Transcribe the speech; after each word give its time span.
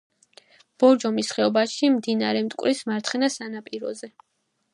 ბორჯომის 0.83 1.29
ხეობაში, 1.39 1.91
მდინარე 1.99 2.43
მტკვრის 2.47 2.83
მარცხენა 2.93 3.31
ნაპირზე. 3.59 4.13